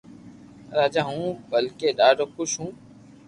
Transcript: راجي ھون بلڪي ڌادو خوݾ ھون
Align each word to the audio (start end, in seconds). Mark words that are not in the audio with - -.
راجي 0.77 1.01
ھون 1.07 1.21
بلڪي 1.49 1.89
ڌادو 1.99 2.25
خوݾ 2.33 2.51
ھون 2.59 2.71